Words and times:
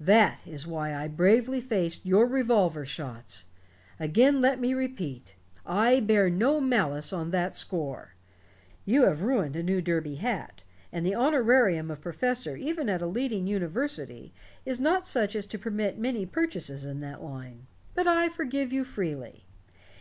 That 0.00 0.40
is 0.44 0.66
why 0.66 0.92
I 0.92 1.06
bravely 1.06 1.60
faced 1.60 2.04
your 2.04 2.26
revolver 2.26 2.84
shots. 2.84 3.44
Again 4.00 4.40
let 4.40 4.58
me 4.58 4.74
repeat, 4.74 5.36
I 5.64 6.00
bear 6.00 6.28
no 6.28 6.60
malice 6.60 7.12
on 7.12 7.30
that 7.30 7.54
score. 7.54 8.16
You 8.84 9.04
have 9.06 9.22
ruined 9.22 9.54
a 9.54 9.62
new 9.62 9.80
derby 9.80 10.16
hat, 10.16 10.64
and 10.90 11.06
the 11.06 11.14
honorarium 11.14 11.92
of 11.92 12.00
professor 12.00 12.56
even 12.56 12.88
at 12.88 13.02
a 13.02 13.06
leading 13.06 13.46
university 13.46 14.34
is 14.66 14.80
not 14.80 15.06
such 15.06 15.36
as 15.36 15.46
to 15.46 15.60
permit 15.60 15.94
of 15.94 16.00
many 16.00 16.26
purchases 16.26 16.84
in 16.84 16.98
that 17.02 17.22
line. 17.22 17.68
But 17.94 18.08
I 18.08 18.28
forgive 18.30 18.72
you 18.72 18.82
freely. 18.82 19.46